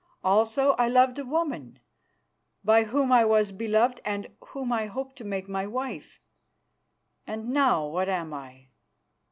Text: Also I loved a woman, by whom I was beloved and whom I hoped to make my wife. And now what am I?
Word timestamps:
Also 0.23 0.71
I 0.79 0.87
loved 0.87 1.19
a 1.19 1.23
woman, 1.23 1.77
by 2.63 2.85
whom 2.85 3.11
I 3.11 3.23
was 3.23 3.51
beloved 3.51 4.01
and 4.03 4.29
whom 4.47 4.73
I 4.73 4.87
hoped 4.87 5.15
to 5.17 5.23
make 5.23 5.47
my 5.47 5.67
wife. 5.67 6.19
And 7.27 7.49
now 7.49 7.85
what 7.85 8.09
am 8.09 8.33
I? 8.33 8.69